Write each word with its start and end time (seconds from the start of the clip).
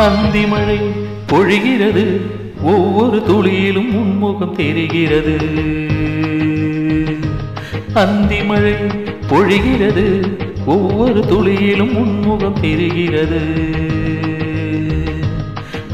அந்தி 0.00 0.46
மழை 0.46 0.78
பொழிகிறது. 1.28 2.20
ஒவ்வொரு 2.62 3.22
துளியிலும் 3.28 3.94
உன்முகம் 3.94 4.52
தெரிகிறது. 4.52 5.36
அந்தி 7.94 8.42
மழை 8.42 8.72
பொழிகிறது. 9.30 10.36
ஒவ்வொரு 10.66 11.20
துளியிலும் 11.20 11.96
உன்முகம் 11.96 12.60
தெரிகிறது. 12.60 13.40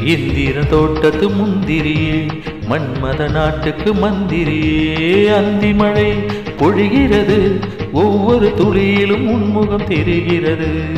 இந்திர 0.04 0.64
தோட்டத்து 0.64 1.28
முந்திரியே 1.28 2.28
மன்மத 2.68 3.30
நாட்டுக்கு 3.30 3.94
மந்திரியே. 3.94 5.36
அந்தி 5.36 5.74
மழை 5.74 6.12
பொழிகிறது. 6.58 7.60
ஒவ்வொரு 7.92 8.52
துளியிலும் 8.56 9.28
உன்முகம் 9.28 9.84
தெரிகிறது. 9.84 10.94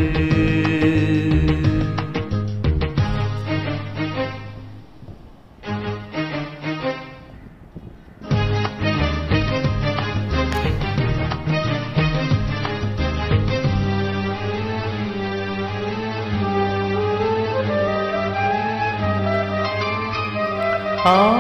ஆ 21.07 21.39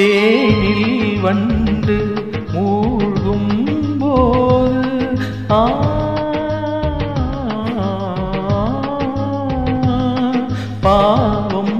தேனில் 0.00 1.18
வண்டு 1.22 1.96
மூழ்கும் 2.52 3.50
போது 4.00 4.92
ஆ 5.54 5.62
பாவம் 10.84 11.74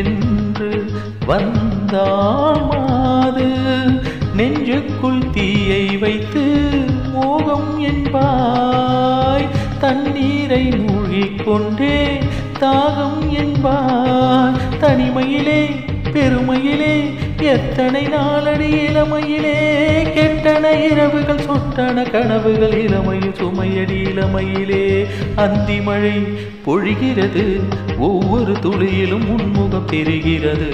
என்று 0.00 0.70
வந்தாமாது 1.30 1.46
நெஞ்சுக்குள் 4.34 5.22
தீயை 5.32 5.84
வைத்து 5.96 6.44
மோகம் 7.14 7.72
என்பாய் 7.84 9.48
தண்ணீரை 9.80 10.64
மூழ்கிக் 10.78 11.42
கொண்டே 11.44 11.98
தாகம் 12.60 13.22
என்பாய் 13.36 14.58
தனிமையிலே 14.80 15.62
பெருமையிலே 16.14 16.94
எத்தனை 17.42 18.06
நாளடி 18.06 18.70
இளமையிலே 18.70 19.56
கெட்டன 20.14 20.90
இரவுகள் 20.90 21.38
சொட்டன 21.38 22.02
கனவுகள் 22.02 22.82
இளமையில் 22.82 23.32
சுமையடி 23.32 24.02
இளமையிலே. 24.02 25.06
அந்தி 25.36 25.80
மழை 25.80 26.22
பொழிகிறது 26.66 27.60
ஒவ்வொரு 27.98 28.52
துளியிலும் 28.52 29.28
உன்முகம் 29.28 29.84
தெரிகிறது 29.84 30.70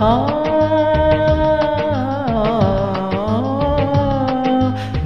ஆ. 0.00 0.36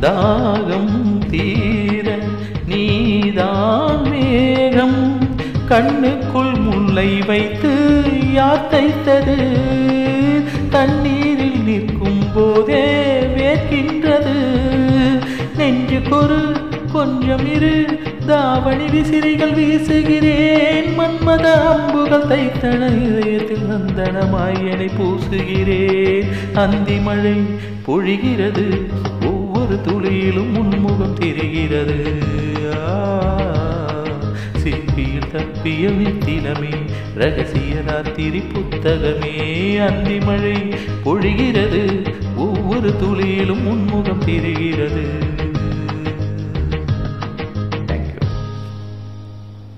தாகம் 0.00 1.28
தீர 1.30 2.18
நீதான் 2.66 4.08
மேகம். 4.08 5.28
கண்ணுக்குள் 5.68 6.58
முல்லை 6.58 7.22
வைத்து 7.22 8.02
யார் 8.32 8.70
தைத்தது 8.70 9.54
தண்ணீரில் 10.70 11.64
நிற்கும் 11.64 12.26
போதே 12.34 13.20
வேர்க்கின்றது. 13.20 14.34
நெஞ்சுக்கொரு 15.56 16.56
கொஞ்சம் 16.92 17.54
இரு 17.54 18.00
தாவணி 18.26 18.84
விசிறிகள் 18.86 19.52
வீசுகிறேன். 19.52 20.88
மன்மத 20.98 21.42
அம்புகள் 21.42 22.22
தைத்தன 22.22 23.02
இதயத்தில் 23.02 23.64
நந்தனமாய் 23.64 24.70
என்னை 24.70 24.86
பூசுகிறேன். 24.86 26.54
அந்தி 26.54 26.98
மழை 26.98 27.40
பொழிகிறது 27.86 28.80
ஒவ்வொரு 29.24 29.80
துளியிலும் 29.88 30.56
உன்முகம் 30.56 31.18
தெரிகிறது. 31.18 32.04
ஆ, 32.74 33.36
சிப்பியில் 34.56 35.30
தப்பிய 35.32 35.88
வித்தினமே 35.88 36.74
ரகசிய 37.14 37.80
ராத்திரி 37.86 38.42
புத்தகமே. 38.52 39.78
அந்தி 39.86 40.18
மழை 40.18 40.74
பொழிகிறது 41.04 42.06
ஒவ்வொரு 42.36 42.94
துளியிலும் 43.02 43.66
உன்முகம் 43.66 44.24
தெரிகிறது. 44.24 45.40